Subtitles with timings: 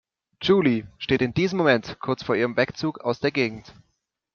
[0.41, 3.71] Julie steht in diesem Moment kurz vor ihrem Wegzug aus der Gegend.